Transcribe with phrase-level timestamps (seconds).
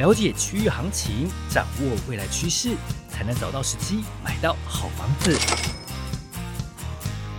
[0.00, 2.74] 了解区域行情，掌握未来趋势，
[3.08, 5.38] 才能找到时机买到好房子。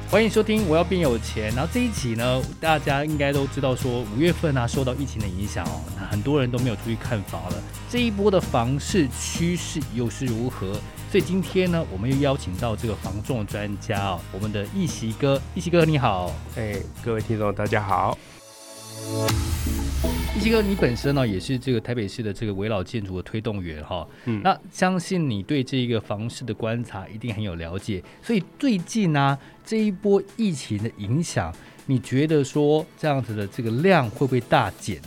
[0.10, 1.52] 欢迎收听《我要变有钱》。
[1.56, 7.62] 然后这一期呢，大家应该都知道，说五月份啊，受到疫情的影响哦，那很多人都没有出去看房了。
[7.90, 10.80] 这一波的房市趋势又是如何？
[11.12, 16.32] 所以今天呢，我们又邀请到这个房仲专家哦，我们的易习哥，易习哥你好。
[16.56, 18.18] 哎，各位听众大家好。
[20.38, 31.54] 奕习哥，你本身呢也是这个台北市的这个围老建筑的推动员哈，嗯，那相信你对这个房市的观察一定很有了解，所以最近呢、啊、这一波疫情的影响，
[31.86, 35.02] 你觉得说这样子的这个量会不会大减？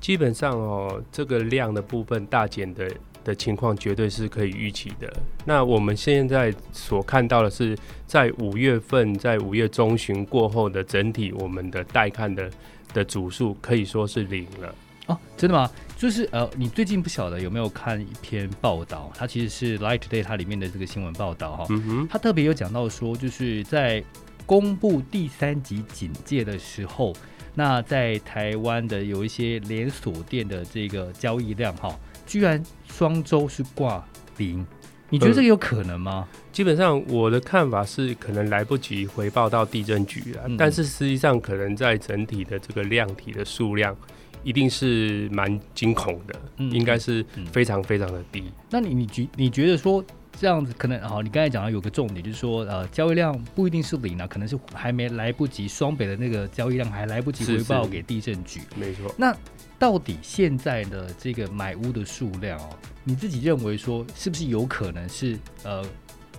[0.00, 2.88] 基本上哦，这个量的部分大减的
[3.26, 5.12] 的情况绝对是可以预期的。
[5.44, 7.76] 那我们现在所看到的是，
[8.06, 12.50] 在五月份，在五月中旬过后的整体我们的带看的。
[12.94, 14.74] 的组数可以说是零了
[15.06, 15.70] 哦，真的吗？
[15.98, 19.12] 就是呃，你最近不晓得有没有看一篇报道？
[19.14, 21.66] 它其实是《Light Today》它里面的这个新闻报道哈、哦。
[21.68, 24.02] 嗯哼，它特别有讲到说，就是在
[24.46, 27.12] 公布第三级警戒的时候，
[27.54, 31.94] 那在台湾的有一些连锁店的这个交易量哈、哦，
[32.26, 34.04] 居然双周是挂
[34.36, 34.66] 零。
[35.08, 36.26] 你觉得这个有可能吗？
[36.32, 40.42] 嗯、基本上我的看法是，可能来不及回报到地震局了。
[40.46, 43.96] 嗯、但是实际上，可能在整体的这个量体的数量，
[44.42, 48.40] 一定是蛮惊恐的，嗯、应该是非常非常的低。
[48.40, 50.04] 嗯、那你你觉你觉得说
[50.36, 51.22] 这样子可能好？
[51.22, 58.60] 你刚才讲到有个重点，就是说呃，交易量不一定是零啊，可能是还没来不及双北的那个交易量还来不及回报给地震局。
[58.74, 59.14] 没错。
[59.16, 59.32] 那
[59.78, 62.70] 到底现在的这个买屋的数量哦？
[63.04, 65.84] 你自己认为说是不是有可能是呃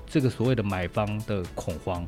[0.05, 2.07] 这个所谓的买方的恐慌？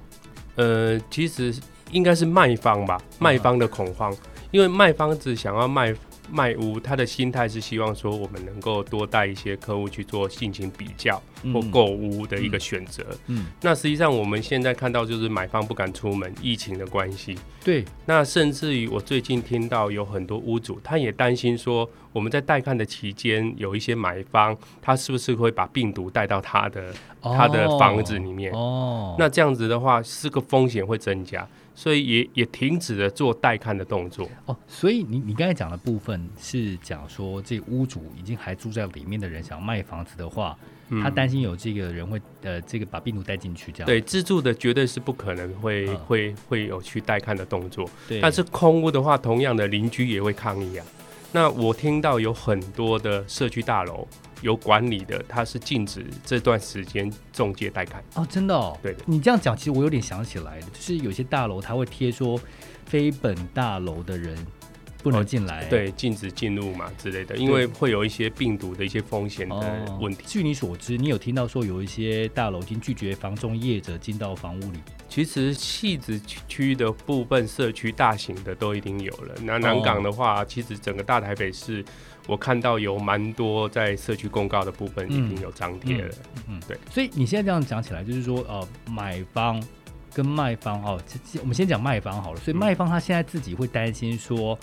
[0.55, 1.53] 呃，其实
[1.91, 4.15] 应该是卖方吧，卖方的恐慌，
[4.51, 5.95] 因为卖方只想要卖。
[6.31, 11.21] 卖屋，他的心态是希望说，我们能够多带一些客户去做性情比较
[11.53, 13.03] 或购屋的一个选择。
[13.27, 17.37] 嗯，嗯，那实际上我们现在看到就是买方不敢出门，疫情的关系。
[17.63, 28.51] 对，那甚至于我最近听到有很多屋主，他也担心说，我们在带看的期间，有一些买方他是不是会把病毒带到他的、哦、他的房子里面？
[28.53, 31.47] 哦，那这样子的话，是个风险会增加。
[31.79, 34.57] 所以也也停止了做带看的动作哦。
[34.67, 40.57] 所以你你刚才讲的部分是讲说，这屋主已经还住在里面的人想要卖房子的话，
[40.89, 43.85] 嗯、他担心有这个人会呃这个把病毒带进去这样。
[43.85, 47.89] 对，自住的绝对是不可能会、嗯、会会有去带看的动作。
[48.09, 48.19] 对。
[48.19, 50.85] 但是空屋的话，同样的邻居也会抗议啊。
[51.31, 54.05] 那我听到有很多的社区大楼。
[54.41, 58.99] 有管理的，他是禁止这段时间中介带看哦，真的哦，对的。
[59.05, 62.39] 你这样讲，其实我有点想起来了，就是有些大楼它会贴说，
[62.85, 64.37] 非本大楼的人
[65.01, 70.23] 不能进来，哦，对，禁止进入嘛之类的，因为会有一些病毒的一些风险的问题。
[70.27, 74.79] 据你所知，你有听到说有一些大楼已经拒绝房中业者进到房屋里？
[75.07, 81.83] 其实戏子区的部分社区大型的都已经有了，那南港的话，哦，其实整个大台北市。
[82.27, 86.77] 我看到有蛮多在社区公告的部分已经有张贴了，嗯，嗯，对。
[86.91, 89.59] 所以你现在这样讲起来，就是说，呃，买方
[90.13, 91.01] 跟卖方哦，
[91.39, 92.39] 我们先讲卖方好了。
[92.39, 94.59] 所以卖方他现在自己会担心说。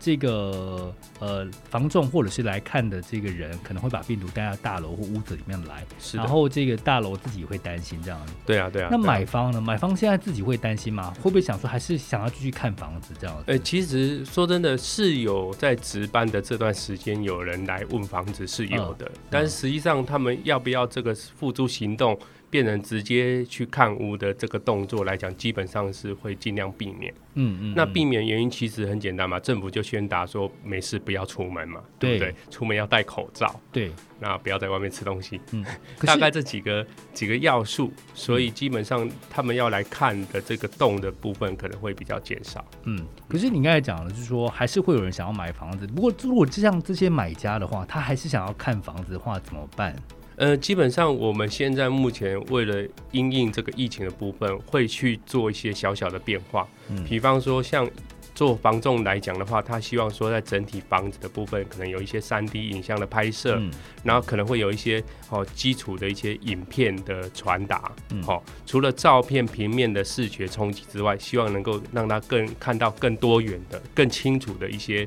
[0.00, 6.16] 这个呃，房仲或者是来看的这个人，可能会把病毒带到大楼或屋子里面来，是。
[6.16, 8.18] 然后这个大楼自己会担心这样。
[8.46, 8.88] 对啊，对啊。
[8.90, 9.60] 那买方呢？
[9.60, 11.14] 买方现在自己会担心吗？
[11.22, 13.44] 会不会想说，还是想要继续看房子这样子？
[13.46, 22.18] 呃，其实说真的，是有在值班的这段时间有人来问房子是有的，嗯、但是实际上他们要不要这个付诸行动？
[22.50, 27.14] 变成直接去看屋的这个动作来讲，基本上是会尽量避免。
[27.34, 32.50] 嗯嗯，那避免原因其实很简单嘛，政府就宣达说没事不要出门嘛，对，对不对？
[32.50, 35.40] 出门要戴口罩，对，那不要在外面吃东西。
[35.52, 35.64] 嗯，
[36.04, 36.84] 大概这几个
[37.14, 42.64] 几个要素，所以基本上他们要来看的这个动的部分可能会比较减少。
[42.82, 45.86] 嗯，可是你刚才讲的就是说，还是会有人想要买房子。
[45.86, 49.94] 不过如果就像这些买家的话，他还是想要看房子的话，怎么办？
[50.40, 52.82] 呃，基本上我们现在目前为了
[53.12, 56.66] 因应这个疫情的部分，会去做一些小小的变化。
[56.88, 57.86] 嗯，比方说像
[58.34, 63.70] 做房仲来讲的话，他希望说在整体房子的部分，可能有一些三 D 影像的拍摄，嗯，
[64.02, 67.92] 然后可能会有一些哦基础的一些影片的传达。
[68.10, 75.06] 嗯，好，除了照片平面的视觉冲击之外，希望能够让他更看到更多元的、更清楚的一些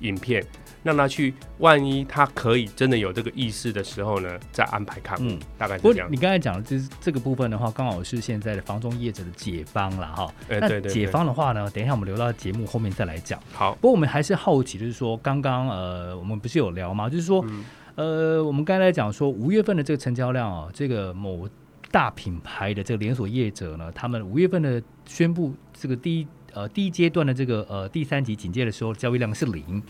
[0.00, 0.44] 影片。
[0.84, 6.06] 让他去，万一他可以真的有这个意识的时候呢，再安排看，嗯，大概是这样。
[6.12, 10.32] 你刚才讲的这这个部分的话，刚好是现在的房中业者的解方了哈。
[10.50, 13.40] 欸、那解方的话呢，等一下我们留到节目后面再来讲。
[13.54, 17.08] 好，不过我们还是好奇，就是说刚刚呃，我们不是有聊吗？
[17.08, 17.64] 就是说、嗯、
[17.94, 21.48] 呃，我们刚才讲说五月份的这个成交量啊，这个某
[21.90, 26.26] 大品牌的这个连锁业者呢，他们五月份的宣布这个第一。
[26.54, 29.82] 呃，第一阶段的这个呃第三级警戒的时候，交易量是零。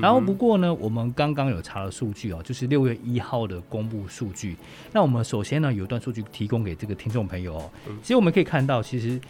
[0.00, 4.56] 然后不过呢，我们刚刚有查了数据哦，就是六月一号的公布数据。
[4.92, 7.70] 那我们首先呢，有一段数据提供给这个听众朋友哦。
[8.00, 9.20] 其实我们可以看到，其实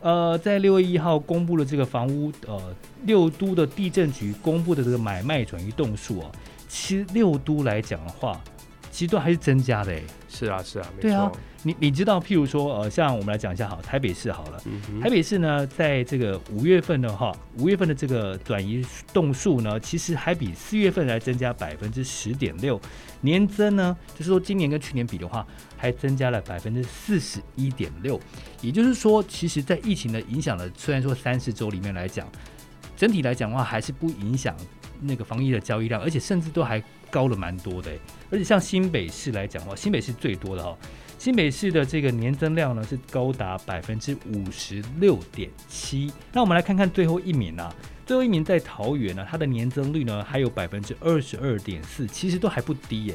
[0.00, 6.32] 呃，在六月一号公布了这个房屋呃六都的地震局公布的这个买卖转移动数哦，
[6.68, 8.40] 其实六都来讲的话，
[8.90, 10.02] 其实都还是增加的诶。
[10.36, 11.08] 是啊，是啊，没错。
[11.08, 11.32] 对啊。
[11.62, 22.80] 你你知道，譬如说，呃，像我们来讲一下好，台北市好了，嗯、台北市呢，在这个五月份的话，五月份的这个转移动数呢，其实还比四月份来增加百分之十点六，
[23.20, 25.44] 年增呢，就是说今年跟去年比的话，
[25.76, 28.20] 还增加了百分之四十一点六，
[28.60, 32.30] 也就是说，其实，在疫情的影响的，虽然说三十周里面来讲，
[32.96, 34.54] 整体来讲的话，还是不影响
[35.00, 36.80] 那个防疫的交易量，而且甚至都还
[37.10, 37.90] 高了蛮多的，
[38.30, 40.76] 而且像新北市来讲的话，新北市最多的哈。
[41.18, 46.12] 新北市的这个年增量呢，是高达百分之五十六点七。
[46.32, 47.74] 那我们来看看最后一名啊，
[48.04, 53.14] 最后一名在桃园呢，它的年增率呢还有百分之二十二点四，其实都还不低耶。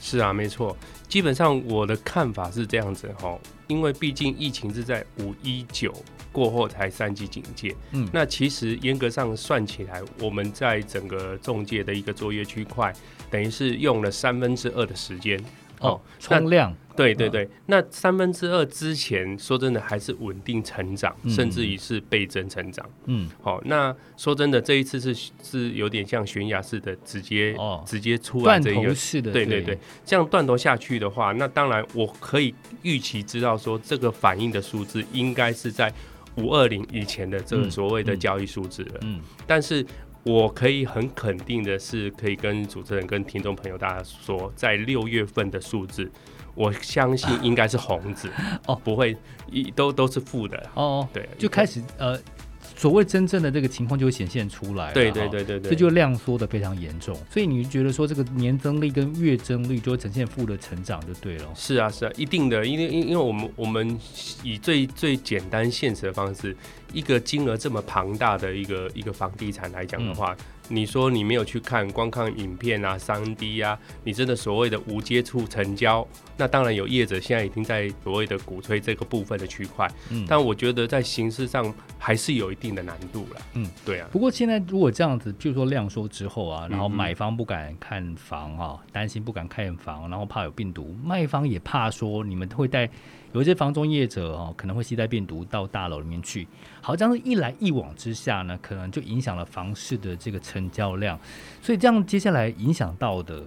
[0.00, 0.76] 是啊，没错。
[1.08, 5.94] 基本上我的看法是这样子哈，因为毕竟疫情是在五一九
[6.32, 7.74] 过后才三级警戒。
[7.92, 12.92] 嗯，那其实严格上算起来，我们在整个中介的一个作业区块，
[13.30, 15.38] 等于是用了三分之二的时间。
[15.80, 22.88] 哦，冲量，对对对，嗯、那三分之二之前说真的还是稳定成长，嗯、甚至于是倍增成长。
[23.06, 25.12] 嗯，好、哦，那说真的这一次是
[25.42, 28.94] 是有点像悬崖式的直接、哦、直接出来这一个，
[29.32, 29.60] 对对。
[29.60, 29.76] 对，
[30.06, 35.92] 这样断头下去的话，那当然我可以预期知道说这个反应的数字应该是在
[36.36, 38.94] 五二零以前的这个所谓的交易数字了。
[39.02, 39.84] 嗯，嗯但是。
[40.24, 46.08] 我可以很肯定的是，可以跟主持人、跟听众朋友大家说，在六月份的数字，
[46.54, 48.30] 我相信应该是红字
[48.68, 49.16] 哦，不会
[49.50, 51.08] 一都都是负的哦。
[51.12, 52.16] 对，就开始呃。
[52.82, 61.48] 所谓真正的这个情况就会显现出来，对对对对对，这就量缩的非常严重，所以你觉得说这个年增率跟月增率就会呈现负的成长就对了。
[61.54, 63.96] 是啊是啊，一定的，因为因因为我们我们
[64.42, 66.56] 以最最简单现实的方式，
[66.92, 70.32] 一个金额这么庞大的一个一个房地产来讲的话。
[70.32, 76.06] 嗯你说你没有去看，光看影片啊、三 D 啊，你真的所谓的无接触成交，
[76.36, 84.08] 那当然有业者现在已经在所谓的鼓吹这个部分的区块，嗯，但我觉得在形式上还是有一定的难度了，嗯，对啊。
[84.10, 92.88] 不过现在如果这样子，譬如说量缩之后啊，然后买方不敢看房啊，担心不敢看房，然后怕有病毒，卖方也怕说你们会带。
[93.32, 96.46] 有一些房中业者哦，可能会携带病毒到大楼里面去。
[96.82, 101.18] 好，这样一来一往之下呢，可能就影响了房市的这个成交量。
[101.62, 103.42] 所以这样接下来影响到的，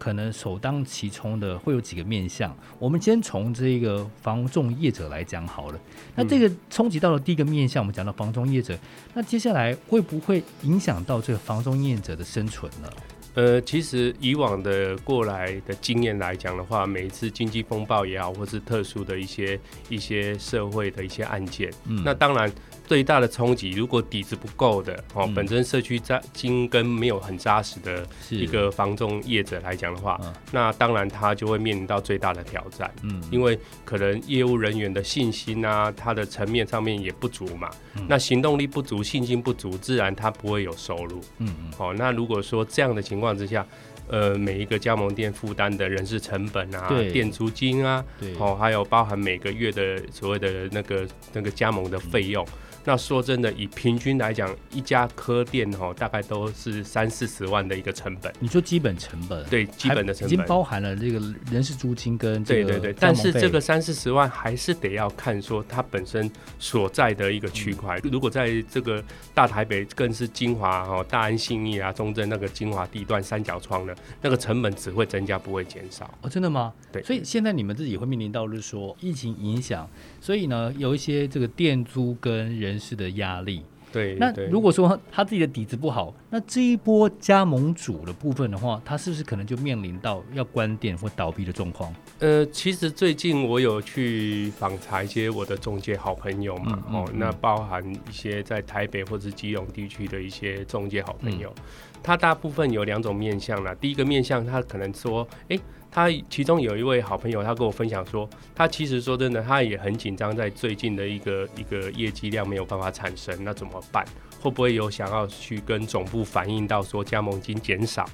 [0.00, 2.56] 可能首当其冲的会有几个面向。
[2.78, 5.78] 我们先从这个房仲业者来讲好了。
[6.16, 8.76] 那这个冲击到了第一个面向，我们讲到房仲业者，
[9.12, 12.88] 那接下来会不会影响到这个房仲业者的生存呢？
[13.34, 19.60] 呃，其实以往的过来的经验来讲的话，每一次经济风暴也好，或是特殊的一些
[19.90, 22.50] 一些社会的一些案件，嗯，那当然。
[22.90, 32.92] 最大的冲击，如果底子不够的哦，嗯、本身社区扎金根没有很扎实的一个房仲业者来讲的话，嗯、那当然他就会面临到最大的挑战。
[33.02, 37.70] 嗯，因为可能业务人员的信心啊，他的层面上面也不足嘛。
[37.94, 41.20] 嗯、那行动力不足，信心不足，自然他不会有收入。
[41.38, 41.72] 嗯嗯。
[41.78, 43.64] 好、哦，那如果说这样的情况之下，
[44.08, 52.44] 呃，每一个加盟店负担的人事成本啊，店租金啊，对，哦，还有包含每个月的所谓的那个那个加盟的费用。
[52.44, 58.32] 嗯那说真的，以平均来讲，一家科店哦，大概都是三四十万的一个成本。
[58.40, 59.44] 你说基本成本？
[59.44, 61.20] 对，基本的成本已经包含了这个
[61.52, 62.92] 人事租金跟对对对。
[62.98, 66.28] 但是这个三四十万还是得要看说它本身
[66.58, 67.96] 所在的一个区块。
[68.02, 69.00] 嗯、如果在这个
[69.32, 76.12] 大台北，更是精华哦，大安信义啊、中正那个精华地段三角窗的，那个成本只会增加不会减少。
[76.22, 76.72] 哦，真的吗？
[76.90, 77.00] 对。
[77.04, 79.88] 所以现在你们自己会面临到就是说疫情影响，
[80.20, 82.79] 所以呢有一些这个店租跟人。
[82.80, 84.14] 人事的压力，对。
[84.14, 91.94] 那如果说他自己的底子不好，那这一波加盟主的部分的话，他是不是可能就面临到要关店或倒闭的状况？
[92.20, 101.54] 呃，其实最近我有去访查一些我的中介好朋友嘛，嗯、哦，嗯、那包含一些在台北或者基隆地区的一些中介好朋友，
[102.00, 103.74] 嗯、他大部分有两种面向啦。
[103.80, 105.62] 第一个面向，他可能说，诶、欸。
[105.92, 114.04] 他其中有一位好朋友，他跟我分享说，他其实说真的，他也很紧张，在最近的一个一个业绩量没有办法产生，那怎么办？
[114.40, 118.08] 会不会有想要去跟总部反映到说加盟金减少？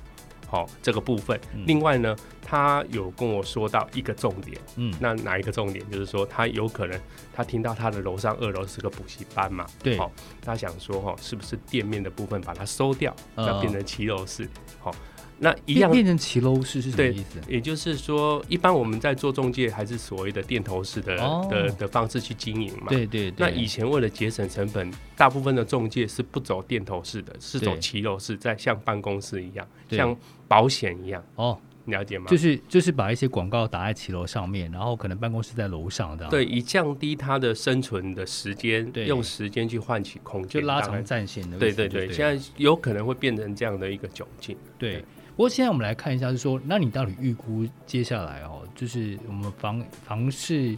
[0.46, 1.38] 好、哦，这个部分。
[1.54, 5.84] 嗯、另外呢，他有跟我说到一个重点，嗯，那哪一个重点？
[5.90, 7.00] 就是说他有可能
[7.32, 10.10] 他听到他的楼上二楼是个补习班嘛，对，好、哦，
[10.42, 14.48] 他想说哈、哦，是不是店面的部分把它收掉，要变成骑楼式？
[14.80, 14.94] 好、哦。
[15.38, 17.38] 那一样变成骑楼式是什么意思？
[17.46, 22.86] 也就是说，一般我们在做中介，还是所谓的店头式的、哦、的的方式去经营嘛。
[22.88, 23.34] 对对对。
[23.36, 30.16] 那以前为了节省成本，大部分的中介是不走店头式的，是走骑楼式，在像办公室一样，像
[30.48, 31.24] 保险一样。
[31.36, 32.26] 哦，了解吗？
[32.28, 36.26] 就是就是把一些广告打在骑楼上面，然后可能办公室在楼上的。
[36.28, 41.58] 对，以降低它的生存的时间，用时间去换取空间，就拉长战线的。
[41.58, 44.56] 对对对，现在有可能会变成这样的一个窘境。
[44.78, 45.04] 对。
[45.36, 50.74] 不过现在我们来看一下，是说，那你到底预估接下来哦，就是我们房房市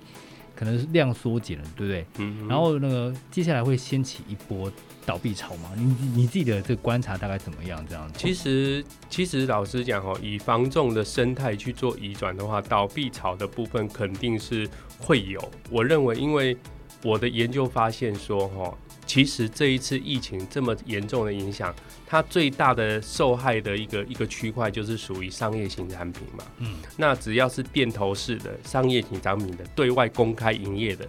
[0.59, 2.05] 可能是量缩减了，对不对？
[2.19, 2.49] 嗯，嗯。
[2.49, 4.69] 然后那个接下来会掀起一波
[5.07, 5.71] 倒闭潮嘛？
[5.77, 5.85] 你
[6.17, 7.81] 你自己的这个观察大概怎么样？
[7.89, 8.15] 这样子？
[8.19, 15.41] 其实其实老实讲哦，以房仲的生态去做移转的话，倒闭潮的部分肯定是会有。
[15.71, 16.57] 我认为，因为
[17.05, 18.75] 我的研究发现说，哈。
[19.09, 21.75] 其实这一次疫情这么严重的影响，
[22.07, 26.45] 它最大的受害的一个一个区块就是属于商业型产品嘛。
[26.59, 31.09] 嗯，那只要是店头式的商业型产品的对外公开营业的。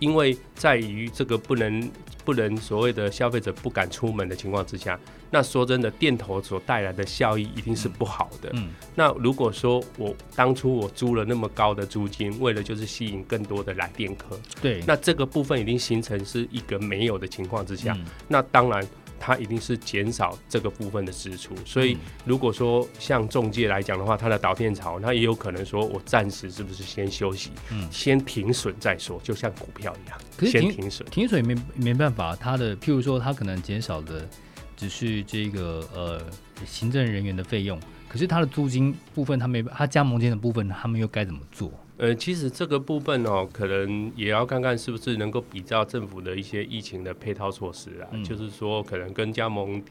[0.00, 1.90] 因为在于这个不能
[2.24, 4.98] 不能所谓的消费者不敢出门的情况之下，
[5.30, 8.50] 那说真的，电头所带来的效益一定是不好的。
[8.54, 18.84] 嗯，那如果说我当初我租了那么高的租金，为了就是吸引更多的来电客，对，那这个部分已经形成是一个没有的情况之下，那当然。
[19.20, 34.26] 它一定是减少这个部分的支出，所以如果说像中介来讲的话，它的导电潮，那也有可能说我暂时是不是先休息，嗯，先停损再说，就像股票一样，可是停先停损，停损也没没办法，它的譬如说它可能减少的
[34.74, 36.22] 只是这个呃
[36.64, 41.70] 行政人员的费用，可是它的租金部分，它没它加盟店的部分，他们又该怎么做？
[42.00, 48.08] 呃，其实这个部分哦，可能也要看看是不是能够比较政府的一些疫情的配套措施啊。
[48.12, 49.82] 嗯、就是说，可能跟加盟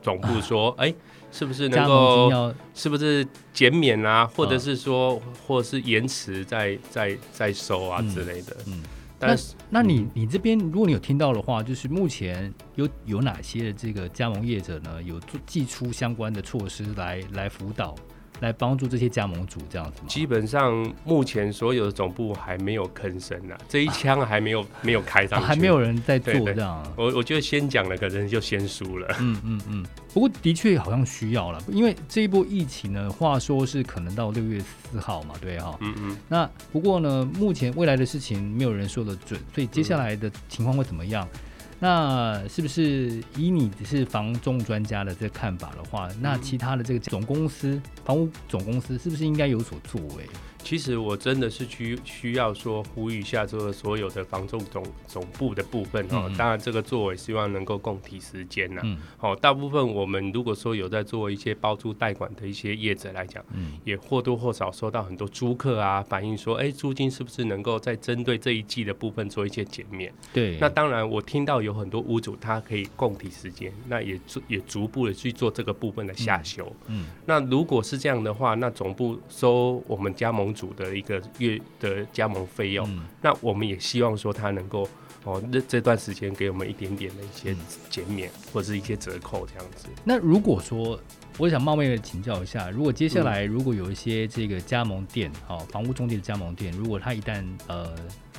[0.00, 0.94] 总部说，哎、啊，
[1.32, 8.56] 是不是能够，是不是减免啊，或者是说，啊、或者是延迟再再再收啊之类的。
[8.66, 8.82] 嗯，嗯
[9.18, 17.96] 但是那，那你你这边如果你有听到的话，就是目前有有哪些的这个加盟业者呢，有做寄出相关的措施来来辅导？
[18.40, 20.08] 来帮助这些加盟主这样子吗？
[20.08, 26.82] 基本上目前所有的总部还没有吭声呢， 这一枪还没有、啊、没有开上去、啊，还没有人在做这样。
[26.96, 29.16] 我我觉得先讲了，可能就先输了。
[29.20, 29.86] 嗯嗯嗯。
[30.14, 35.76] 不过的确好像需要了，因为这一波疫情呢，话说是可能到六月四号嘛，对哈。
[35.80, 36.16] 嗯嗯。
[36.28, 41.28] 那不过呢，目前未来的事情没有人说得准，所以接下来的情况会怎么样？
[41.32, 41.40] 嗯
[41.80, 50.28] 那是不是以你是房仲专家的这看法的话，那其他的这个总公司、房屋总公司是不是应该有所作为？
[50.68, 56.30] 其实我真的是需需要说呼吁一下，这个所有的房仲总总部的部分哦。
[56.36, 58.82] 当然，这个作为希望能够共体时间呐。
[59.16, 70.12] 好、嗯，大部分我们如果说有在做一些包租代管的一些业者来讲，嗯，也或多或少收到很多租客啊反映说，哎、欸，租金是不是能够在针对这一季的部分做一些减免？
[70.34, 70.58] 对。
[70.60, 76.70] 那当然，我听到有很多屋主他可以共体时间，那也逐也逐步的去做这个部分的下修。
[76.88, 77.04] 嗯。
[77.04, 84.88] 嗯那如果是这样的话，那总部收我们加盟主的一个月的加盟费用，嗯、那我们也希望说他能够
[85.24, 87.54] 哦，这这段时间给我们一点点的一些
[87.88, 89.86] 减免、嗯、或者是一些折扣这样子。
[90.02, 90.98] 那如果说，
[91.38, 97.94] 我想冒昧的请教一下，如果接下来如果有一些这个加盟店，好、嗯哦、房屋中介的加盟店，如果它一旦呃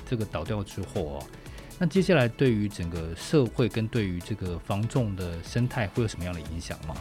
[0.10, 1.24] 这个倒掉之后哦，
[1.78, 6.96] 那接下来对于整个社会跟对于这个房仲的生态会有什么样的影响吗？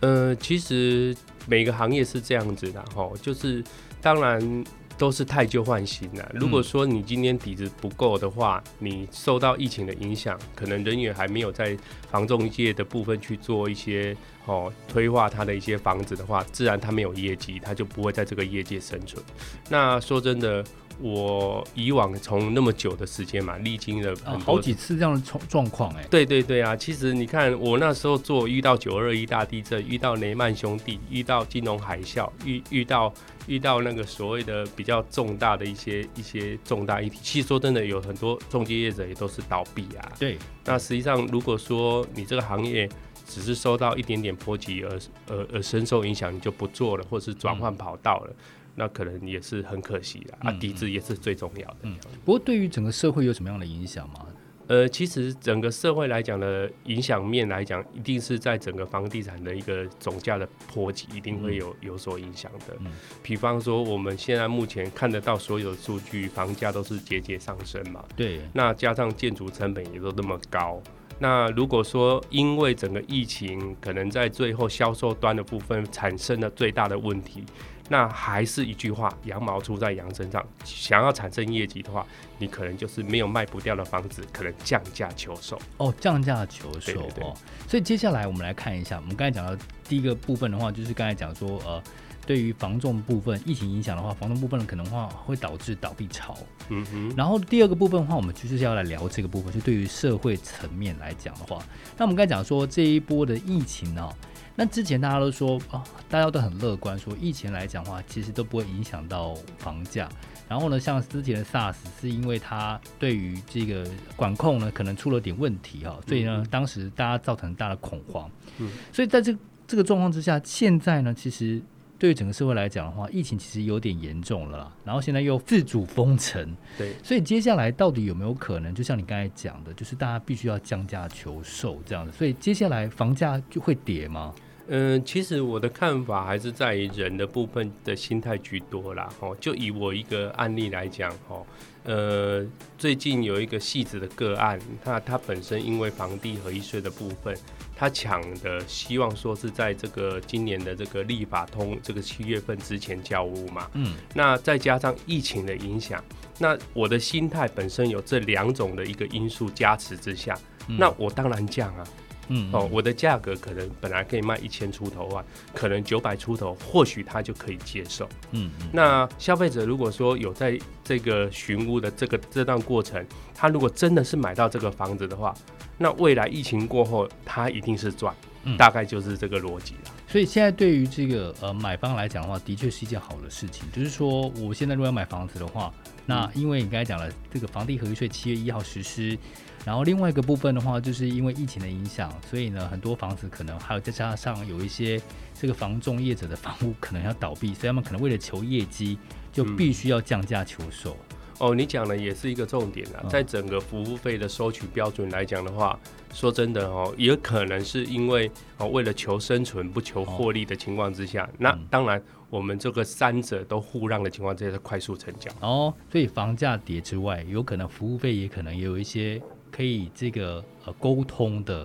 [0.00, 1.16] 呃，其实
[1.46, 3.64] 每个行业是这样子的哈，就是
[4.04, 4.64] 当然
[4.98, 6.30] 都是太旧换新了。
[6.34, 11.76] 如果说你今天底子不够的话，你受到疫情的影响，可能人员还没有在
[12.10, 19.24] 房仲界的部分去做一些哦推化他的一些房子的话，自然他没有业绩，他就不会在这个业界生存。
[19.70, 20.62] 那说真的。
[21.00, 26.06] 我以往从那么久的时间嘛，历经了好几次这样的状状况哎。
[26.10, 33.12] 对对对啊，其实你看我那时候做，遇到九二一大地震，遇到雷曼兄弟，遇到金融海啸，遇遇到
[33.46, 37.18] 遇到那个所谓的比较重大的一些一些重大议题。
[37.22, 40.12] 其实说真的，有很多中介业者也都是倒闭啊。
[40.18, 40.38] 对。
[40.64, 42.88] 那实际上，如果说你这个行业
[43.26, 48.30] 只是受到一点点波及而而而深受影响，你就不做了，或是转换跑道了。
[48.30, 48.36] 嗯
[48.74, 51.76] 那可能也是很可惜的、嗯、啊，抵制也是最重要的。
[51.82, 54.26] 嗯，不过对于整个社会有什么样的影响吗？
[54.66, 62.74] 呃，其实整个社会来讲的影响面来讲，一定是在整个房地产的一个总价的波及，一定会有、嗯、有所影响的。
[62.80, 62.90] 嗯，
[63.22, 68.02] 比方说我们现在目前看得到所有的数据，房价都是节节上升嘛。
[68.16, 68.40] 对。
[68.54, 70.82] 那加上建筑成本也都那么高，
[71.18, 77.44] 那如果说因为整个疫情，可能在最后销售端的部分产生了最大的问题。
[77.88, 80.44] 那还是一句话，羊毛出在羊身上。
[80.64, 82.06] 想要产生业绩的话，
[82.38, 85.60] 你可能就是没有卖不掉的房子，可能降价求售。
[85.76, 87.34] 哦，降价求售对对对哦。
[87.68, 89.54] 所以接下来我们来看一下，我们刚才讲到
[89.86, 91.82] 第一个部分的话，就是刚才讲说，呃，
[92.26, 96.34] 对于房仲部分疫情影响的话，房仲部分可能话会导致倒闭潮。
[96.70, 97.14] 嗯哼。
[97.14, 101.62] 然后第二个部分的话，我们就是要来聊这个部分，就对于社会层面来讲的话，
[101.98, 104.14] 那我们刚才讲说这一波的疫情呢、哦。
[104.56, 110.08] 那之前大家都说啊、哦，大家都很乐观，说疫情来讲的话，其实都不会影响到房价。
[110.48, 113.84] 然后呢，像之前的 SARS 是因为它对于这个
[114.14, 118.30] 管控呢，可能出了点问题哈，所以呢，当时大家造成很大的恐慌。
[118.58, 119.34] 嗯，所以在这
[119.66, 121.60] 这个状况之下，现在呢，其实
[121.98, 124.70] 对于整个社会来讲的话，疫情其实有点严重了。
[124.84, 134.32] 然后现在又自主封城，对，所以接下来到底有没有可能，就像你刚才讲的，就是大家必须要降价求售这样子，所以接下来房价就会跌吗？
[134.68, 139.08] 嗯，其实我的看法还是在于人的部分的心态居多啦。
[139.20, 141.44] 哦，就以我一个案例来讲，哦，
[141.84, 142.46] 呃，
[142.78, 147.36] 最近有一个戏子的个案，那他本身因为房地合一税的部分，
[147.76, 153.68] 他抢的希望说是在这个今年的这个立法通这个七月份之前交屋嘛。
[153.74, 153.94] 嗯。
[154.14, 156.02] 那再加上疫情的影响，
[156.38, 160.34] 那我的心态本身有这两种的一个因素加持之下，
[160.68, 161.86] 嗯、那我当然降啊。
[162.28, 168.08] 嗯，嗯哦，我的价格可能本来可以卖一千出头万，可能九百出头，或许他就可以接受。
[168.32, 173.04] 嗯，嗯，那消费者如果说有在这个寻屋的这个这段过程，
[173.34, 175.34] 他如果真的是买到这个房子的话，
[175.78, 178.14] 那未来疫情过后，他一定是赚。
[178.46, 179.90] 嗯，大概就是这个逻辑了。
[180.06, 183.64] 所以现在对于这个呃买方来讲的话，的确是一件好的事情。
[183.72, 185.72] 就是说，我现在如果要买房子的话，
[186.04, 189.18] 那因为你刚才讲了这个房地合一税七月一号实施。
[189.64, 195.00] 然后另外一个部分的话，就是因为疫情的影响，所以呢，很多房子可能还有再加上有一些
[195.32, 198.98] 这个房仲业者的房屋可能要倒闭，所以他们可能为了求业绩，
[199.32, 200.96] 就必须要降价求售。
[201.10, 201.16] 嗯。
[201.40, 205.76] 哦，你讲的也是一个重点啊，在整个服务费的收取标准来讲的话，
[206.12, 212.00] 说真的哦，也可能是因为哦为了求生存不求获利的情况之下，那当然
[212.30, 215.28] 我们这个三者都互让的情况之下，是快速成交。
[215.40, 219.20] 哦，所以房价跌之外，有可能服务费也可能也有一些。
[219.54, 221.64] 可以这个呃沟通的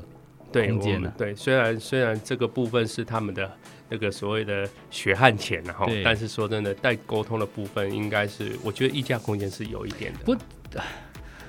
[0.53, 1.11] 空间呢？
[1.17, 3.51] 对，虽然虽然这个部分是他们的
[3.89, 10.19] 那个所谓的血汗钱，然后，但是说真的，带沟通的部分应该是，我觉得溢价空间是有一点的。
[10.23, 10.35] 不，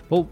[0.08, 0.26] 不，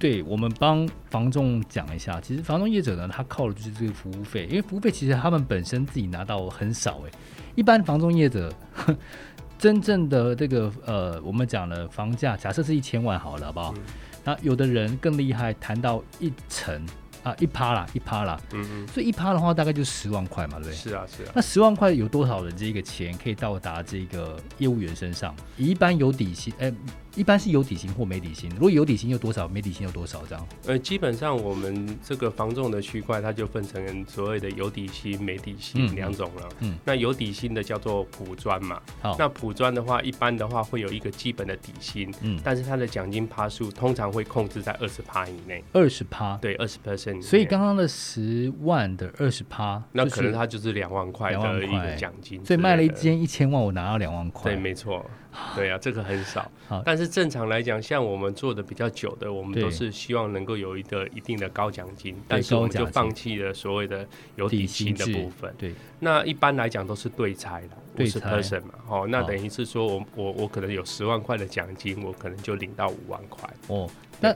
[0.00, 7.10] 对，我们帮房仲讲一下，其实房仲业者呢，他靠的就是这个服务费，因为服务费其实他们本身自己拿到很少哎，
[7.54, 8.52] 一般房仲业者
[9.56, 13.72] 真正的这个呃，我们讲了房价，假设是一千万好了，好不好？
[13.76, 13.82] 嗯
[14.24, 16.84] 那有的人更厉害，谈到一层
[17.22, 20.74] 啊，一趴啦，一趴啦，嗯嗯，所以一趴的话大概就十万块嘛，对不对？
[20.74, 21.32] 是啊，是啊。
[21.34, 25.34] 那十万块有多少的这个钱可以到达这个业务员身上？
[25.56, 26.74] 一般有底薪，哎、欸。
[27.14, 30.46] 一般是有底薪或没底薪，如果有底薪有多少，没底薪有多少这样？
[30.66, 36.48] 呃，基本上我们这个房仲的区块，它就分成所谓的有底薪、没底薪两种了。
[36.60, 38.80] 嗯，那有底薪的叫做普专嘛。
[39.00, 45.62] 好，那普专的话，一般的话会有一个基本的底薪，嗯，但是它的奖金趴数通常会控制在二十趴以内。
[45.72, 46.36] 二十趴？
[46.38, 47.20] 对，二十 percent。
[47.22, 52.42] 所以刚刚的十万的二十趴，那可能它就是两万块的一个奖金。
[52.44, 54.50] 所以卖了一间一千万，我拿到两万块。
[54.50, 55.04] 对，没错。
[55.54, 56.50] 对啊，这个很少。
[56.84, 65.54] 但是正常来讲，像我们做的比较久的，我们都是希望能够有一个一定的高奖金，但是我们就放弃了所谓的有底薪的部分。
[65.58, 68.74] 对，那一般来讲都是对拆的，五十 percent 嘛。
[68.88, 73.48] 哦，那等于是说我我我可能有十万块的奖金，我可能就领到五万块。
[73.68, 73.88] 哦，
[74.20, 74.34] 那。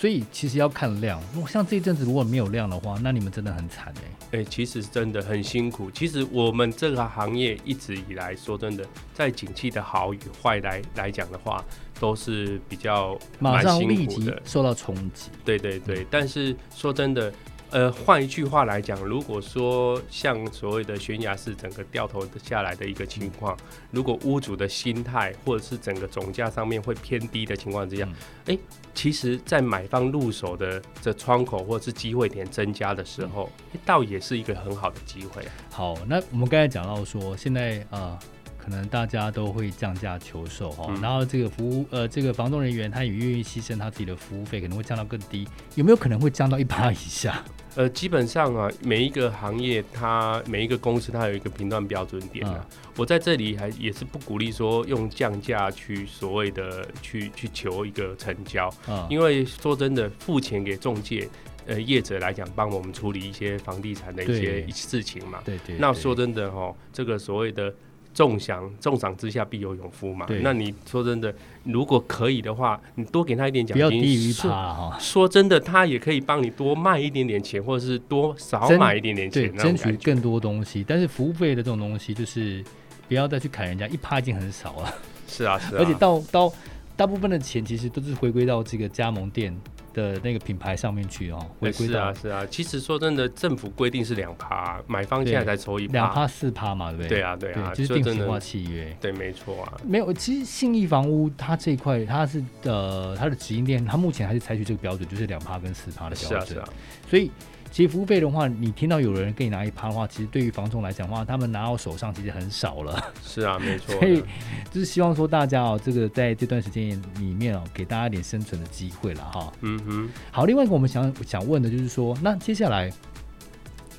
[0.00, 4.38] 所以其实要看量，像这一阵子如果没有量的话，那你们真的很惨哎、欸。
[4.38, 5.90] 哎、欸，其实真的很辛苦。
[5.90, 11.62] 其实我们这个行业一直以来说真的，在景气的好与坏来来讲的话，
[12.00, 15.28] 都是比较马上立即受到冲击。
[15.44, 17.30] 对对对，但是说真的。
[17.70, 23.56] 呃，换一句话来讲，如果说像所谓的悬崖式整个掉头下来的一个情况，
[23.90, 28.08] 如果屋主的心态或者是整个总价上面会偏低的情况之下，
[28.46, 28.58] 哎、
[28.92, 33.48] 其实，在买方入手的这窗口或者是机会点增加的时候，
[33.86, 35.42] 倒也是一个很好的机会。
[35.70, 38.18] 好，那我们刚才讲到说，现在呃。
[38.62, 47.42] 可能大家都会降价求售哈，嗯、然后这个服务呃，这个房东人员他也愿意牺牲他自己的服务费，可能会降到更低，有没有可能会降到一趴以下？
[47.76, 52.66] 呃，基本上啊，每一个行业它每一个公司它有一个评断标准点啊。
[52.70, 61.28] 嗯、我在这里还也是不鼓励说用降价去所谓的去去求一个成交，嗯、因为说真的，付钱给中介
[61.66, 65.42] 呃业者来讲，帮我们处理一些房地产的一些事情嘛。
[65.78, 67.72] 那说真的哈，这个所谓的。
[68.12, 70.26] 重赏重赏之下必有勇夫嘛。
[70.42, 74.96] 那你说真的，如果可以的话，你多给他一点奖金，不要低于他。
[74.98, 80.84] 说真的，他也可以帮你多卖一点点钱，或者是多少买一点点钱，争取更多东西。
[80.86, 82.64] 但是服务费的这种东西，就是
[83.08, 84.94] 不要再去砍人家，一趴已经很少了。
[85.28, 85.78] 是啊，是啊。
[85.78, 86.52] 而且到到
[86.96, 89.56] 大部分的钱，其实都是回归到这个加盟店
[89.92, 97.08] 的那个品牌上面去哦，回归到是啊是啊，其实说真的，政府规定是两趴，买方现在才抽一趴，两趴四趴嘛，对不对？
[97.08, 99.72] 对啊对啊，就是定型化契约，对，没错啊。
[99.84, 106.68] 没有，其实信义房屋它这一块，它是呃它的直营店，它目前还是采取这个标准，就是两趴跟四趴的标准，是啊是啊，
[107.08, 107.30] 所以。
[107.70, 113.12] 其实服务费的话，你听到有人给你拿一趴的话，其实对于房仲来讲的话，他们拿到手上其实很少了。
[113.22, 113.94] 是啊，没错。
[113.98, 114.22] 所以
[114.70, 119.52] 就是希望说大家哦，这个在这段时间里面哦，给大家一点生存的机会了哈。
[119.60, 120.10] 嗯哼。
[120.32, 122.90] 好，另外一个我们想想问的就是说，那接下来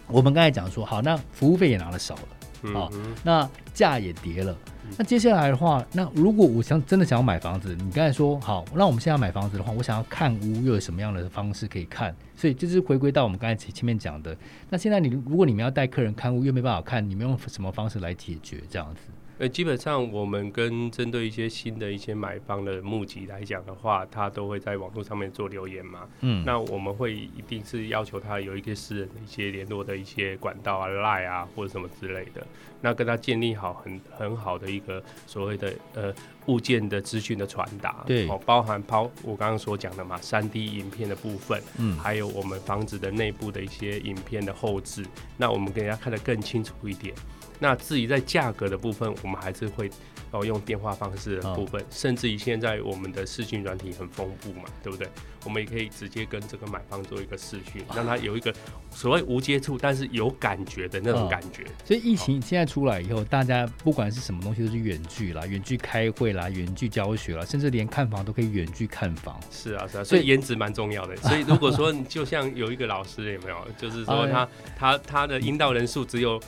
[0.07, 2.27] 我们刚才讲说，好，那服务费也拿了少了，
[2.63, 4.55] 嗯哼，那价也跌了。
[4.97, 12.13] 那接下来的话，那如果我想真的想要买房子，你刚才说好，那我们现在买房子的话，我想要看屋，又有什么样的方式可以看？
[12.35, 14.35] 所以就是回归到我们刚才前前面讲的。
[14.69, 19.01] 那现在你如果你们要带客人看屋，又没办法看，你们用什么方式来解决这样子？
[19.41, 26.07] 呃，基本上我们跟针对一些新的一些买方的募集来讲的话，他都会在网络上面做留言嘛。
[26.19, 32.45] 嗯，那我们会一定是要求他有一些私人的一些联络的一些管道啊，Line 啊或者什么之类的，
[32.81, 36.13] 那跟他建立好很很好的一个所谓的呃
[36.45, 38.03] 物件的资讯的传达。
[38.05, 45.03] 对，哦，包含包我刚刚所讲的嘛，三 D 影片的部分，嗯，还有我们房子的内部的一些影片的后置，
[45.35, 47.15] 那我们给大家看得更清楚一点。
[47.61, 49.87] 那至于在价格的部分，我们还是会
[50.31, 55.07] 哦用电话方式的部分，哦、甚至于现在我们的视讯软体很丰富嘛，对不对？
[55.43, 58.53] 我们也可以直接跟这个买方做一个视讯，让他有一个
[58.91, 61.63] 所谓无接触但是有感觉的那种感觉。
[61.63, 69.39] 哦、所以疫情现在出来以后，大家不管是什么东西都是远距啦，远距开会啦，远距教学啦，甚至连看房都可以远距看房。
[69.51, 71.15] 是啊，是啊，所以颜值蛮重要的。
[71.17, 76.41] 所以如果说你就像有一个老师有没有，就是说他他他的阴道人数只有。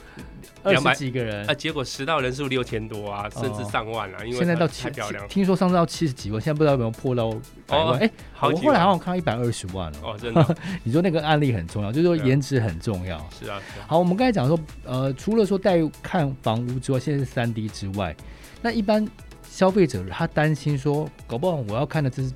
[0.65, 4.87] 两百几个人啊，结果实到人数六千多啊，甚至上万啊，因为现在到七，
[5.27, 7.29] 听说上次到七十几万，现在不知道有没有破到
[7.67, 7.99] 百万。
[7.99, 8.09] 哎，
[8.41, 9.99] 我后来好像看到一百二十万了。
[10.01, 10.57] 哦，真的？
[10.83, 13.17] 你说那个案例很重要，就是说颜值很重要。
[13.37, 13.59] 是啊。
[13.85, 18.15] 好，我们刚才讲说，呃，除了说带看房屋之外，现在是三 D 之外，
[18.61, 19.05] 那一般
[19.43, 22.31] 消费者他担心说，搞不好我要看的这是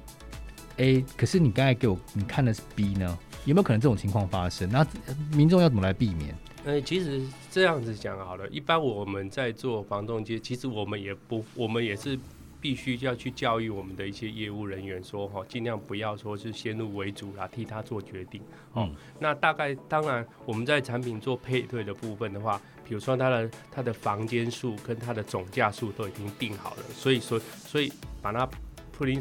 [0.77, 3.17] A，可是你刚才给我你看的是 B 呢？
[3.45, 4.69] 有没有可能这种情况发生？
[4.69, 4.85] 那
[5.31, 6.35] 民众要怎么来避免？
[6.67, 12.19] 呃，其实这样子讲好了，一般我们在做房仲介，其实我们也不，我们也是
[12.59, 18.41] 必须要去教育我们的一些业务人员说，哈，尽量不要说是先入为主啦，替他做决定。
[18.73, 27.89] 哦，嗯、那大概当然我们在产品做配对的部分的话，比如说他的他的房间数跟他的总价数都已经定好了，所以说所以
[28.21, 28.45] 把它。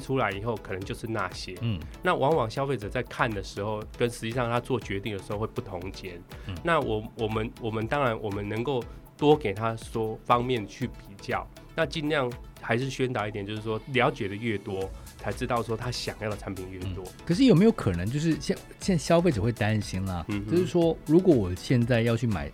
[0.01, 1.55] 出来以后，可能就是那些。
[1.61, 6.21] 嗯，那往往消费者在看的时候，跟实际上他做决定的时候会不同间。
[6.47, 8.83] 嗯，那我我们我们当然我们能够
[9.17, 17.05] 多给他说方面去比较，那尽量还是宣导一点，就是说了解的越多，才知道说他想要的产品越多。
[17.05, 20.25] 嗯，可是有没有可能，就是现现在消费者会担心啦？
[20.29, 22.51] 嗯，就是说如果我现在要去买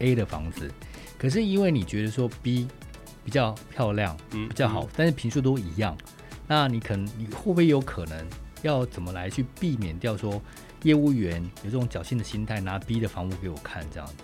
[0.00, 0.70] A 的房子，
[1.18, 2.68] 可是因为你觉得说 B
[3.24, 5.96] 比较漂亮，嗯，比较好，嗯，但是平数都一样。
[6.48, 8.26] 那你可能你会不会有可能
[8.62, 10.40] 要怎么来去避免掉说
[10.82, 14.14] 业务员有这种侥幸的心态拿 B 的房屋给我看这样子？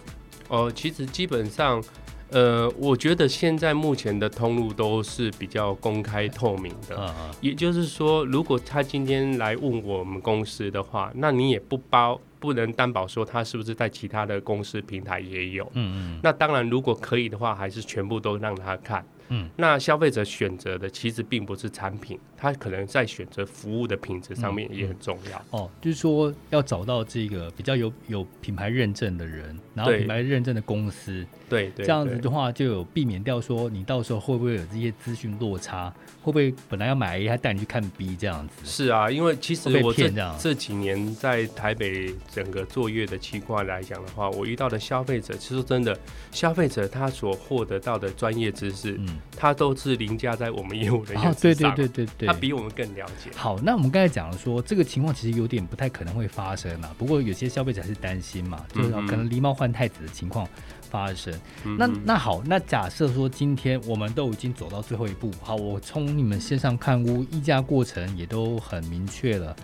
[0.49, 1.83] 哦，其实基本上，
[2.31, 6.97] 呃，我觉得现在目前的通路都是比较公开透明的。
[6.97, 7.35] 嗯嗯。
[7.41, 15.65] 也就是说，如果他今天来问我们公司的话，那你也不包不能担保说他是不是在其他的公司平台也有。
[15.75, 16.21] 嗯嗯。
[16.23, 19.05] 那当然，如果可以的话，还是全部都让他看。
[19.35, 25.39] 嗯，那消费者选择的其实并不是产品，他可能在选择服务的品质上面也很重要。
[25.39, 35.89] 嗯嗯、哦，就是说要找到这个比较有有品牌认证的人，然后品牌认证的公司，对对，这样子的话就有避免掉说你到时候会不会有这些资讯落差，
[36.21, 38.67] 会不会本来要买 A 他带你去看 B 这样子？
[38.67, 45.99] 是啊，因为其实我这这几年在台北整个作业的情况来讲的话，我遇到的消费者其实真的
[46.31, 49.22] 消费者他所获得到的专业知识，嗯。
[49.37, 53.31] 他都是凌驾在我们业务的员、哦、对对对对对，他比我们更了解。
[53.35, 56.95] 好，那我们刚才讲了说，这个情况其实有点不太可能会发生啊。
[56.99, 60.47] 不过有些消费者还是担心嘛，就是可能狸猫换太子的情况
[60.91, 61.33] 发生。
[61.65, 69.57] 嗯、那那好，那假设说今天我们都已经走到最后一步，好，我从你们线上看屋议价过程也都很明确了，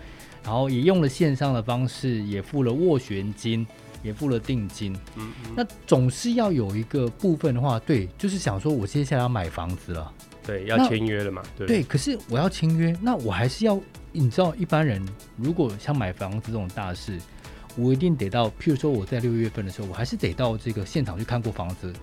[0.43, 3.65] 然后也用了线上的方式，也付了斡旋金。
[4.01, 10.13] 也付了定金，嗯嗯，那总是要有一个部分的话，对，就是想说我接下来要买房子了，
[10.45, 11.83] 对，要签约了嘛，对，对。
[11.83, 13.79] 可是我要签约，那我还是要，
[14.11, 15.03] 你知道，一般人
[15.35, 17.19] 如果像买房子这种大事，
[17.75, 21.93] 我一定得到，譬如说我在六月份的时候，我还是得到这个现场去看过房子，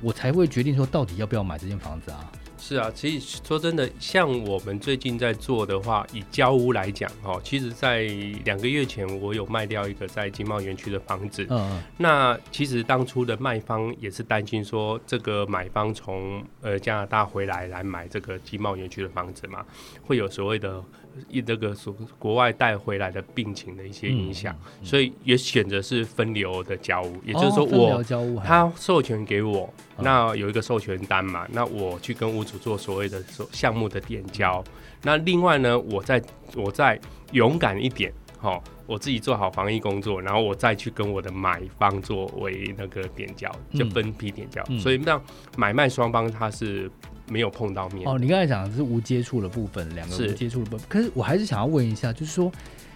[0.00, 2.30] 我才会决定说到底要不要买这间房子啊。
[2.58, 8.02] 是啊，其实说真的，像我们最近在做的话，以交屋来讲，哈，其实，在
[8.44, 11.46] 两个月前，我有卖掉一个在经贸园区的房子。
[11.50, 11.82] 嗯嗯。
[11.96, 19.64] 那其实当初的卖方也是担心说，这个买方从呃加拿大回来来买这个经贸园区的房子嘛，
[20.04, 20.82] 会有所谓的。
[21.28, 28.00] 一这个所国外带回来的病情的一些影响，嗯嗯、所以也选择是分流的交屋，也就是说我
[28.44, 36.22] 他授权给我，嗯、那有一个授权单嘛，那我去跟屋主做所谓的所项目的点交，嗯、那另外呢，我再
[36.56, 36.98] 我再
[37.32, 45.22] 勇敢一点，好，我自己做好防疫工作，然后我再去跟我的买方作为那个点交，就分批点交，嗯、所以让
[45.56, 46.90] 买卖双方他是。
[47.30, 48.18] 没有碰到面哦。
[48.18, 50.80] 你刚才讲的是无接触的部分，两个无接触的部分。
[50.80, 52.50] 是可是我还是想要问一下，就是说，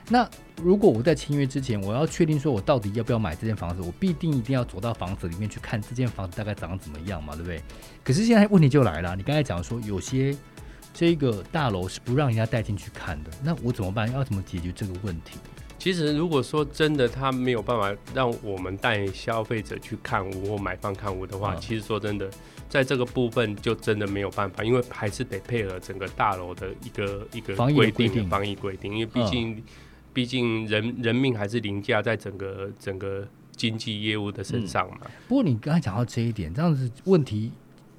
[0.09, 0.29] 那
[0.63, 7.63] 如果我在签约之前，我要确定说我到底要不要买这间房子，我必定一定要走到房子里面去看这间房子大概长怎么样嘛，对不对？
[8.05, 10.37] 可是现在问题就来了，你刚才讲说有些
[10.93, 14.13] 这个大楼是不让人家带进去看的，那我怎么办？
[14.13, 15.39] 要怎么解决这个问题？
[15.79, 22.29] 其实如果说真的他没有办法让我们带消费者去看屋或买方看屋的话，嗯、其实说真的。
[22.69, 29.63] 在这个部分就真的没有办法，因为还是得配合整个大楼的一个一个规定，防疫规定，因为毕竟、嗯、
[30.13, 34.99] 毕竟人人命还是凌驾在整个整个经济业务的身上嘛。
[35.05, 37.53] 嗯、不过你刚才讲到这一点，这样子问题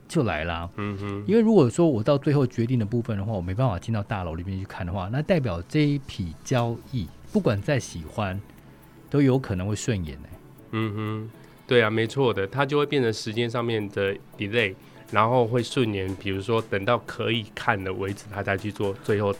[0.08, 0.69] 就来了。
[0.78, 8.39] 嗯哼，因为如果说我到最后决定的部分的话，我没办法进到大楼里面去看的话，那代表这一笔交易不管再喜欢，
[9.10, 10.28] 都有可能会顺延呢。
[10.71, 11.30] 嗯哼。
[11.65, 14.76] 对啊，没错的，它就会变成时间上面的 delay，
[15.12, 19.34] 然后会顺延，比如说等到可以看的为止，他才去做最后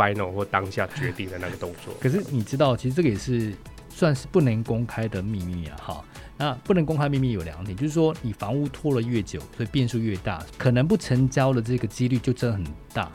[0.00, 1.92] final 或当下决定的那个动作。
[2.00, 3.52] 可是你知道，其实这个也是
[3.90, 6.04] 算是不能公开的秘密啊，哈。
[6.38, 13.12] 那不能公开秘密有两点，就是说你房屋拖了越久，所以变数越大，可能不成交的这个几率就真的很大，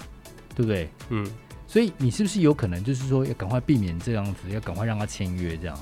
[0.55, 0.87] 对不对？
[1.09, 1.25] 嗯。
[1.67, 5.75] 所以你是不是有可能就是说要赶快避免这样子，要赶快让他签约这样？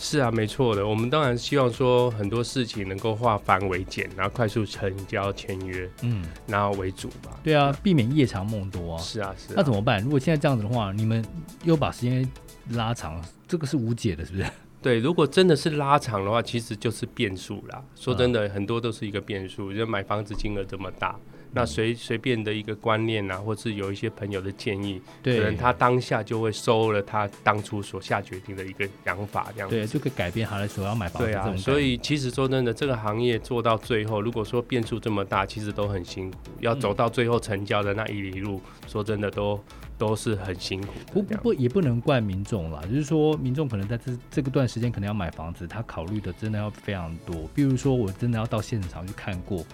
[0.00, 0.86] 是啊，没错的。
[0.86, 7.38] 我们当然希望说很多事情能够化繁为简，然后快速成交签约，嗯，然后为主吧。
[7.42, 9.02] 对啊，避免夜长梦多啊。
[9.02, 9.54] 是啊，是啊。
[9.56, 10.00] 那怎么办？
[10.02, 11.24] 如果现在这样子的话，你们
[11.64, 12.26] 又把时间
[12.70, 14.46] 拉长，这个是无解的，是不是？
[14.80, 17.82] 对，如果真的是拉长的话，其实就是变数啦。
[17.96, 21.18] 说真的，很多都是一个变数，就买房子金额这么大。
[21.52, 31.28] 那随随便的一个观念啊，或是有一些朋友的建议，可能他当下就会收了他当初所下决定的一个想法，这样子对，就可以改变他的所要买房子。
[31.28, 36.36] 对啊，所以其实说真的，这个行业做到最后，如果说变数这么大，其实都很辛苦。
[36.60, 39.58] 要走到最后成交的那一里路，嗯、说真的都
[39.96, 40.92] 都是很辛苦。
[41.12, 47.48] 不不不，也不能怪民众啦，就是说民众可能在这这个段时间可能要买房子，他考虑的真的要非常多。
[47.54, 49.64] 比如说，我真的要到现场去看过。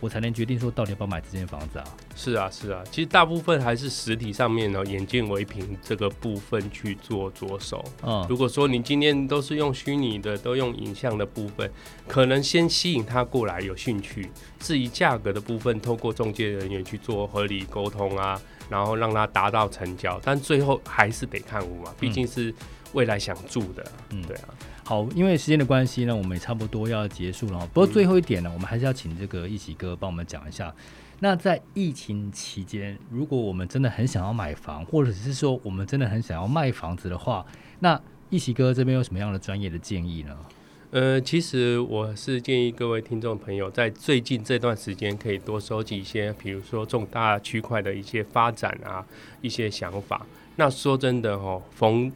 [0.00, 1.84] 我才能决定说到底要不要买这间房子啊？
[2.14, 7.84] 是啊，是啊，其实大部分还是实体上面呢，眼见为凭这个部分去做着手。
[8.02, 11.70] 嗯，如果说你今天都是用虚拟的，都用影像的部分，
[12.06, 14.30] 可能先吸引他过来有兴趣。
[14.60, 22.54] 至于价格的部分，透过中介人员去做合理沟通啊，然后让他达到成交，但最后还是得看屋嘛，毕竟是
[22.92, 23.84] 未来想住的。
[24.10, 24.48] 嗯，对啊。
[24.88, 27.58] 好，因为时间的关系呢，我们也差不多要结束了。
[27.74, 30.72] 不过最后一点呢，我们还是要请这个一喜哥帮我们讲一下。
[31.18, 37.44] 那在疫情期间，如果我们真的很想要买房，或者是说我们真的很想要卖房子的话，
[37.80, 40.36] 那一喜哥这边有什么样的专业的建议呢？
[40.92, 49.04] 呃，其实我是建议各位听众朋友，在最近这段时间可以多收集一些，比如说重大区块的一些发展啊，
[49.42, 50.24] 一些想法。
[50.54, 52.10] 那说真的哦，逢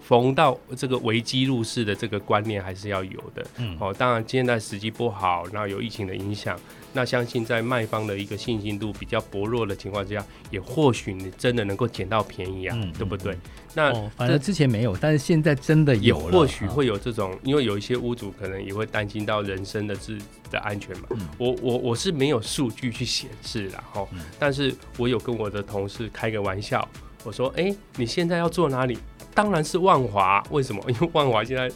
[0.00, 3.46] 逢到这个危机入市的这个观念还是要有的。
[3.58, 6.58] 嗯，哦，当然现在时机不好，然后有疫情的影响，
[6.92, 13.36] 那相信在卖方的一个信心度比较薄弱的情况之下，也或许你真的能够捡到便宜啊，嗯、对不对？
[13.74, 20.18] 那、哦、反正之前没有，但是现在真的有了，或许会有这种，因为有一些屋主可能也会担心到人身的自
[20.50, 21.06] 的安全嘛。
[21.10, 26.86] 嗯、我我我是没有数据去显示然后，嗯、但是我有跟我的同事开个玩笑，
[27.22, 28.98] 我说：“哎，你现在要做哪里？
[29.34, 30.82] 当然是万华，为什么？
[30.88, 31.70] 因为万华现在。”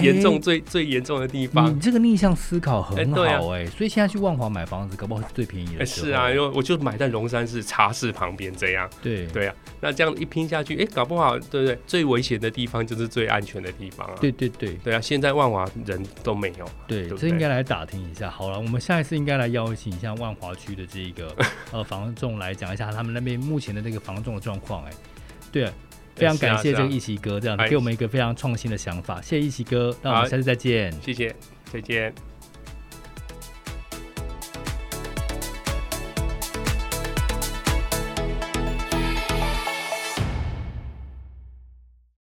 [0.00, 5.84] 严重最最严重的地方，你这个逆向思考很好哎，所以现在去万华买房子，搞不好是最便宜的。
[5.84, 8.88] 是啊，因为我就买在龙山寺茶室旁边，这样。
[9.02, 11.78] 对对啊，那这样一拼下去，哎，搞不好对不对？
[11.86, 14.14] 最危险的地方就是最安全的地方啊。
[14.18, 16.66] 对对对对啊，现在万华人都没有。
[16.86, 18.30] 对，这应该来打听一下。
[18.30, 21.36] 好了，我们下一次应该来邀请一下万华区的这一个
[21.72, 24.84] 呃房仲来讲一下他们那边目前的那个房仲的状况。
[24.84, 24.90] 哎，
[25.50, 25.68] 对。
[26.14, 29.20] 非常感谢这个一奇哥，这样给我们一个非常创新的想法。
[29.20, 30.92] 谢谢一奇哥，那我们下次再见。
[31.00, 31.34] 谢谢，
[31.72, 32.31] 再见。